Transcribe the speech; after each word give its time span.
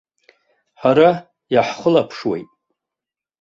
Ҳара 0.81 1.09
иаҳхылаԥшуеит. 1.53 2.49